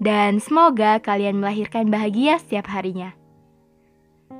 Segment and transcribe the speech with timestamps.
[0.00, 3.12] Dan semoga kalian melahirkan bahagia setiap harinya.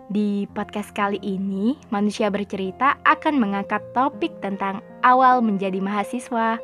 [0.08, 6.56] Di podcast kali ini, manusia bercerita akan mengangkat topik tentang awal menjadi mahasiswa.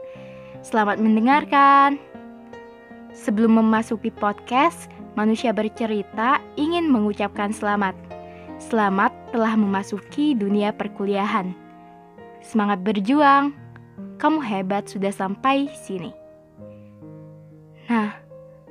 [0.64, 2.00] Selamat mendengarkan.
[3.12, 7.92] Sebelum memasuki podcast, manusia bercerita ingin mengucapkan selamat.
[8.56, 11.52] Selamat telah memasuki dunia perkuliahan.
[12.40, 13.52] Semangat berjuang.
[14.16, 16.25] Kamu hebat sudah sampai sini.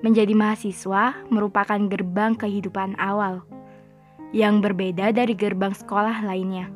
[0.06, 3.42] Menjadi mahasiswa merupakan gerbang kehidupan awal
[4.38, 6.70] yang berbeda dari gerbang sekolah lainnya.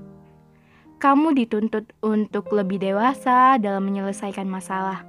[0.97, 5.05] Kamu dituntut untuk lebih dewasa dalam menyelesaikan masalah.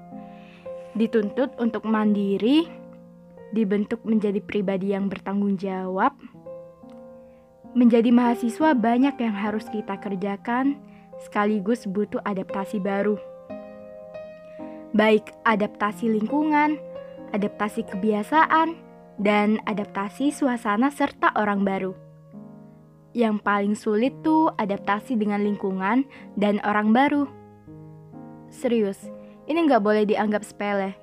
[0.93, 2.69] Dituntut untuk mandiri,
[3.57, 6.13] dibentuk menjadi pribadi yang bertanggung jawab.
[7.73, 10.77] Menjadi mahasiswa banyak yang harus kita kerjakan,
[11.25, 13.17] sekaligus butuh adaptasi baru.
[14.93, 16.90] Baik adaptasi lingkungan,
[17.33, 18.77] adaptasi kebiasaan,
[19.21, 21.93] dan adaptasi suasana serta orang baru.
[23.13, 26.09] Yang paling sulit tuh adaptasi dengan lingkungan
[26.41, 27.29] dan orang baru.
[28.49, 29.13] Serius,
[29.51, 30.97] ini nggak boleh dianggap sepele.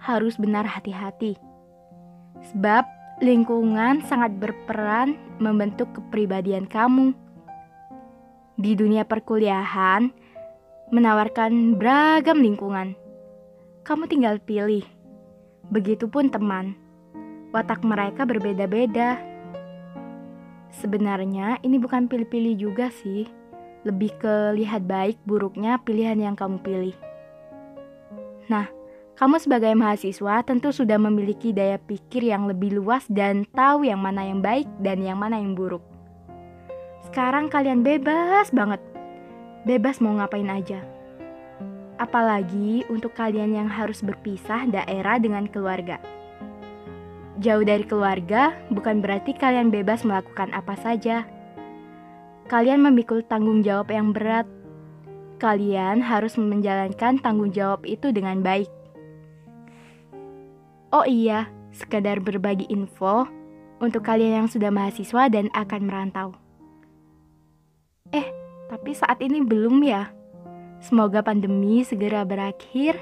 [0.00, 1.36] Harus benar hati-hati.
[2.54, 2.88] Sebab
[3.20, 7.12] lingkungan sangat berperan membentuk kepribadian kamu.
[8.56, 10.08] Di dunia perkuliahan,
[10.88, 12.96] menawarkan beragam lingkungan.
[13.84, 14.84] Kamu tinggal pilih.
[15.70, 16.74] Begitupun teman.
[17.50, 19.30] Watak mereka berbeda-beda
[20.70, 23.26] Sebenarnya ini bukan pilih-pilih juga sih,
[23.82, 26.96] lebih ke lihat baik buruknya pilihan yang kamu pilih.
[28.46, 28.70] Nah,
[29.18, 34.30] kamu sebagai mahasiswa tentu sudah memiliki daya pikir yang lebih luas dan tahu yang mana
[34.30, 35.82] yang baik dan yang mana yang buruk.
[37.10, 38.78] Sekarang kalian bebas banget,
[39.66, 40.86] bebas mau ngapain aja.
[42.00, 46.00] Apalagi untuk kalian yang harus berpisah daerah dengan keluarga.
[47.40, 51.28] Jauh dari keluarga bukan berarti kalian bebas melakukan apa saja.
[52.48, 54.48] Kalian memikul tanggung jawab yang berat.
[55.40, 58.68] Kalian harus menjalankan tanggung jawab itu dengan baik.
[60.92, 63.28] Oh iya, sekadar berbagi info
[63.80, 66.28] untuk kalian yang sudah mahasiswa dan akan merantau.
[68.12, 68.26] Eh,
[68.68, 70.12] tapi saat ini belum ya.
[70.80, 72.96] Semoga pandemi segera berakhir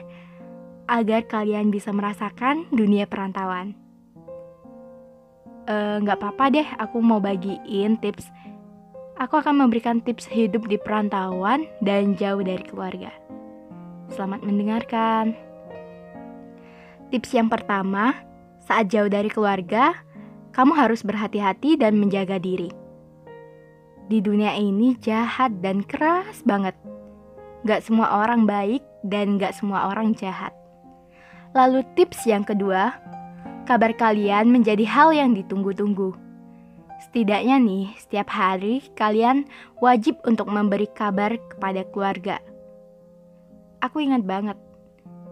[0.90, 3.78] agar kalian bisa merasakan dunia perantauan.
[5.68, 8.26] Eh, nggak uh, apa-apa deh aku mau bagiin tips.
[9.20, 13.14] Aku akan memberikan tips hidup di perantauan dan jauh dari keluarga.
[14.10, 15.36] Selamat mendengarkan.
[17.14, 18.16] Tips yang pertama
[18.64, 19.94] saat jauh dari keluarga
[20.56, 22.72] kamu harus berhati-hati dan menjaga diri.
[24.08, 26.72] Di dunia ini jahat dan keras banget
[27.66, 30.54] Gak semua orang baik dan gak semua orang jahat
[31.56, 32.92] Lalu tips yang kedua,
[33.64, 36.12] kabar kalian menjadi hal yang ditunggu-tunggu.
[37.08, 39.48] Setidaknya nih, setiap hari kalian
[39.80, 42.36] wajib untuk memberi kabar kepada keluarga.
[43.80, 44.58] Aku ingat banget,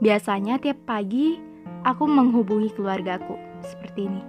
[0.01, 1.37] biasanya tiap pagi
[1.85, 4.23] aku menghubungi keluargaku seperti ini.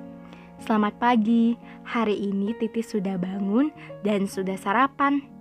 [0.58, 1.54] Selamat pagi,
[1.86, 3.70] hari ini Titis sudah bangun
[4.02, 5.37] dan sudah sarapan.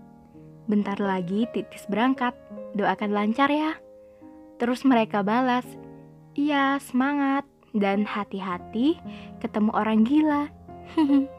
[0.66, 2.34] Bentar lagi Titis berangkat,
[2.74, 3.78] doakan lancar ya.
[4.58, 5.62] Terus mereka balas,
[6.34, 8.98] iya semangat dan hati-hati
[9.38, 10.50] ketemu orang gila.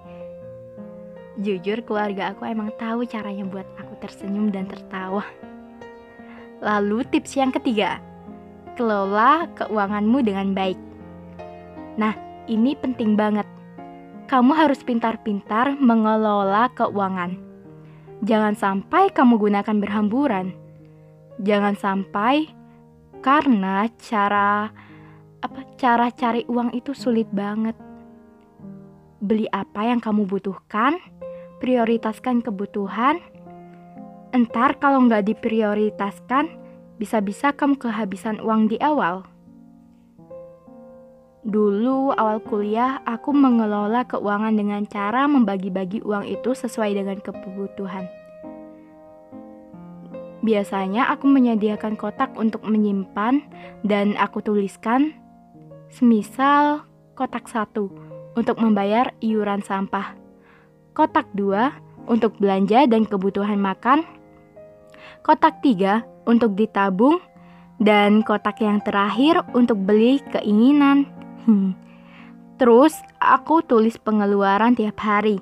[1.44, 5.27] Jujur keluarga aku emang tahu caranya buat aku tersenyum dan tertawa.
[6.63, 8.00] Lalu tips yang ketiga,
[8.80, 10.80] kelola keuanganmu dengan baik.
[12.00, 12.15] Nah,
[12.47, 13.45] ini penting banget.
[14.31, 17.46] Kamu harus pintar-pintar mengelola keuangan.
[18.25, 20.54] Jangan sampai kamu gunakan berhamburan.
[21.38, 22.50] Jangan sampai
[23.22, 24.74] karena cara
[25.38, 27.78] apa cara cari uang itu sulit banget.
[29.18, 31.02] beli apa yang kamu butuhkan,
[31.58, 33.18] prioritaskan kebutuhan.
[34.30, 36.54] Entar kalau nggak diprioritaskan,
[37.02, 39.25] bisa-bisa kamu kehabisan uang di awal.
[41.47, 48.03] Dulu awal kuliah, aku mengelola keuangan dengan cara membagi-bagi uang itu sesuai dengan kebutuhan.
[50.44, 53.47] Biasanya aku menyediakan kotak untuk menyimpan
[53.88, 55.15] dan aku tuliskan
[55.88, 56.83] semisal
[57.15, 57.95] kotak satu
[58.35, 60.19] untuk membayar iuran sampah,
[60.91, 61.71] kotak dua
[62.11, 64.03] untuk belanja dan kebutuhan makan,
[65.23, 67.23] kotak tiga untuk ditabung,
[67.79, 71.17] dan kotak yang terakhir untuk beli keinginan.
[71.47, 71.71] Hmm.
[72.59, 72.91] Terus
[73.23, 75.39] aku tulis pengeluaran tiap hari.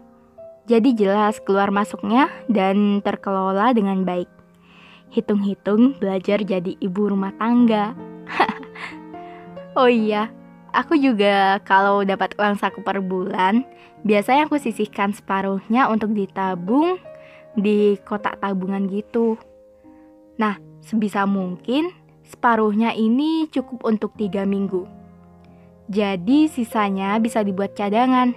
[0.69, 4.29] Jadi jelas keluar masuknya dan terkelola dengan baik.
[5.09, 7.97] Hitung-hitung belajar jadi ibu rumah tangga.
[9.79, 10.29] oh iya,
[10.73, 13.65] aku juga kalau dapat uang saku per bulan,
[14.05, 17.01] biasanya aku sisihkan separuhnya untuk ditabung
[17.55, 19.39] di kotak tabungan gitu.
[20.35, 21.93] Nah, sebisa mungkin
[22.27, 25.04] separuhnya ini cukup untuk tiga minggu.
[25.85, 28.33] Jadi sisanya bisa dibuat cadangan.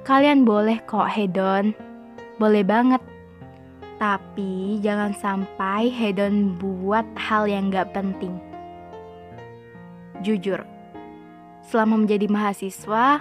[0.00, 1.76] Kalian boleh kok hedon,
[2.40, 3.04] boleh banget.
[4.00, 8.32] Tapi jangan sampai hedon buat hal yang gak penting.
[10.24, 10.64] Jujur,
[11.68, 13.20] selama menjadi mahasiswa,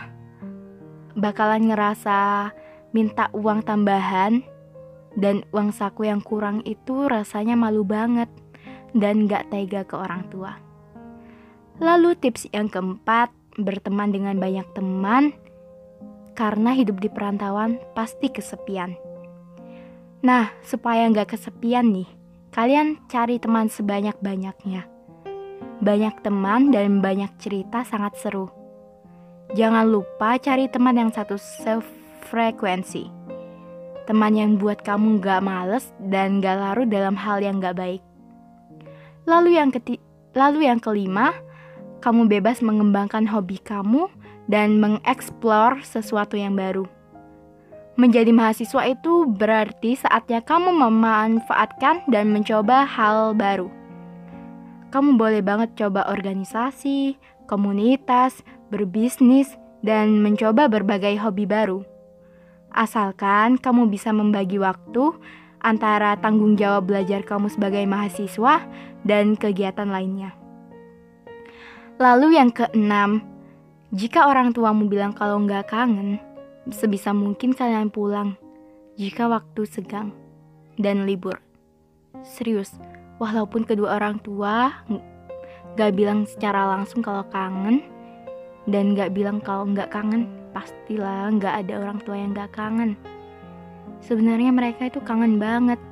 [1.19, 2.51] bakalan ngerasa
[2.95, 4.39] minta uang tambahan
[5.19, 8.31] dan uang saku yang kurang itu rasanya malu banget
[8.95, 10.68] dan gak tega ke orang tua.
[11.79, 15.31] Lalu tips yang keempat, berteman dengan banyak teman
[16.35, 18.95] karena hidup di perantauan pasti kesepian.
[20.19, 22.07] Nah, supaya nggak kesepian nih,
[22.51, 24.87] kalian cari teman sebanyak-banyaknya.
[25.79, 28.51] Banyak teman dan banyak cerita sangat seru.
[29.55, 33.07] Jangan lupa cari teman yang satu sefrekuensi.
[34.03, 38.03] Teman yang buat kamu nggak males dan nggak larut dalam hal yang nggak baik.
[39.23, 40.03] Lalu yang keti
[40.35, 41.31] lalu yang kelima,
[41.99, 44.07] kamu bebas mengembangkan hobi kamu
[44.47, 46.87] dan mengeksplor sesuatu yang baru.
[47.99, 53.67] Menjadi mahasiswa itu berarti saatnya kamu memanfaatkan dan mencoba hal baru.
[54.89, 58.39] Kamu boleh banget coba organisasi, komunitas,
[58.71, 61.83] berbisnis, dan mencoba berbagai hobi baru.
[62.71, 65.11] Asalkan kamu bisa membagi waktu
[65.59, 68.63] antara tanggung jawab belajar kamu sebagai mahasiswa
[69.03, 70.38] dan kegiatan lainnya.
[71.99, 73.19] Lalu yang keenam,
[73.91, 76.15] jika orang tuamu bilang kalau nggak kangen,
[76.71, 78.39] sebisa mungkin kalian pulang
[78.95, 80.15] jika waktu segang
[80.79, 81.43] dan libur.
[82.23, 82.79] Serius,
[83.19, 84.79] walaupun kedua orang tua
[85.75, 87.83] gak bilang secara langsung kalau kangen
[88.63, 92.95] dan gak bilang kalau gak kangen, pastilah gak ada orang tua yang gak kangen.
[93.99, 95.83] Sebenarnya mereka itu kangen banget.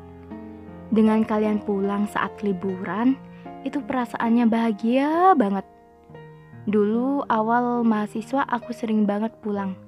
[0.88, 3.20] Dengan kalian pulang saat liburan,
[3.68, 5.68] itu perasaannya bahagia banget.
[6.68, 9.88] Dulu awal mahasiswa aku sering banget pulang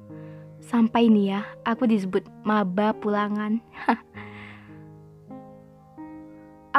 [0.70, 3.58] Sampai nih ya, aku disebut maba pulangan.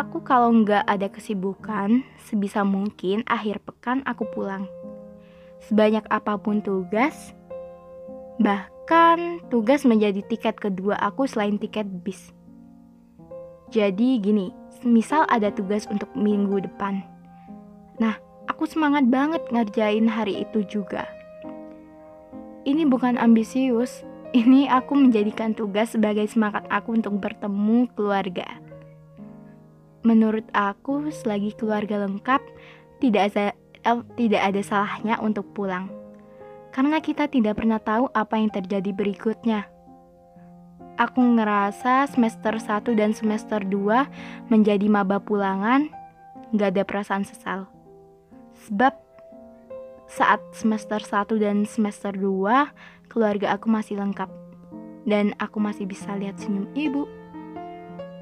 [0.01, 4.71] aku kalau nggak ada kesibukan, sebisa mungkin akhir pekan aku pulang.
[5.67, 7.35] Sebanyak apa pun tugas,
[8.39, 12.31] bahkan tugas menjadi tiket kedua aku selain tiket bis.
[13.75, 14.55] Jadi gini,
[14.87, 17.03] misal ada tugas untuk minggu depan.
[17.99, 18.15] Nah,
[18.61, 21.09] aku semangat banget ngerjain hari itu juga
[22.69, 24.05] ini bukan ambisius,
[24.37, 28.47] ini aku menjadikan tugas sebagai semangat aku untuk bertemu keluarga.
[30.05, 32.45] Menurut aku, selagi keluarga lengkap,
[33.01, 33.47] tidak ada
[33.81, 35.89] eh, tidak ada salahnya untuk pulang.
[36.71, 39.67] Karena kita tidak pernah tahu apa yang terjadi berikutnya.
[41.01, 45.89] Aku ngerasa semester 1 dan semester 2 menjadi maba pulangan,
[46.53, 47.80] gak ada perasaan sesal.
[48.71, 48.95] Sebab
[50.07, 52.71] saat semester 1 dan semester 2,
[53.11, 54.31] keluarga aku masih lengkap.
[55.03, 57.11] Dan aku masih bisa lihat senyum ibu.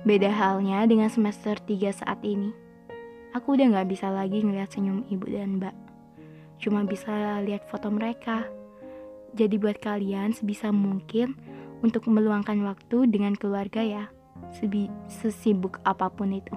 [0.09, 2.49] Beda halnya dengan semester 3 saat ini.
[3.37, 5.76] Aku udah gak bisa lagi ngeliat senyum ibu dan mbak.
[6.57, 8.49] Cuma bisa lihat foto mereka.
[9.37, 11.37] Jadi buat kalian sebisa mungkin
[11.85, 14.09] untuk meluangkan waktu dengan keluarga ya.
[14.57, 16.57] Sebi sesibuk apa pun itu.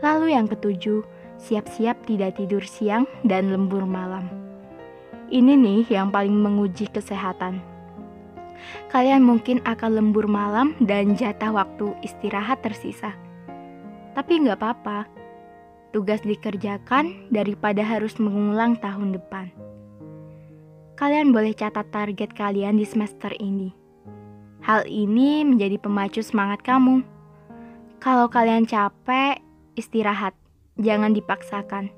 [0.00, 1.04] Lalu yang ketujuh,
[1.36, 4.28] siap-siap tidak tidur siang dan lembur malam.
[5.26, 7.58] Ini nih yang paling menguji kesehatan.
[8.88, 13.12] Kalian mungkin akan lembur malam dan jatah waktu istirahat tersisa.
[14.16, 15.04] Tapi nggak apa-apa,
[15.92, 19.48] tugas dikerjakan daripada harus mengulang tahun depan.
[20.96, 23.68] kalian boleh catat target kalian di semester ini.
[24.64, 27.04] Hal ini menjadi pemacu semangat kamu.
[28.00, 29.44] Kalau kalian capek,
[29.76, 30.32] istirahat,
[30.80, 31.92] jangan dipaksakan.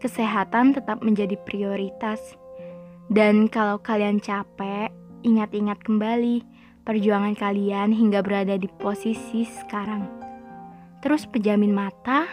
[0.00, 2.36] Kesehatan tetap menjadi prioritas.
[3.06, 4.90] Dan kalau kalian capek,
[5.22, 6.42] ingat-ingat kembali
[6.86, 10.06] perjuangan kalian hingga berada di posisi sekarang.
[11.02, 12.26] Terus pejamin mata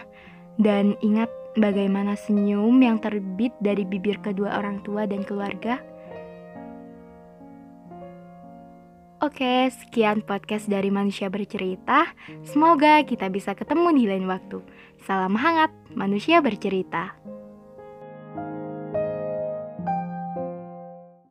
[0.58, 5.78] dan ingat bagaimana senyum yang terbit dari bibir kedua orang tua dan keluarga.
[9.24, 12.12] Oke, sekian podcast dari Manusia Bercerita.
[12.44, 14.60] Semoga kita bisa ketemu di lain waktu.
[15.00, 17.16] Salam hangat, Manusia Bercerita.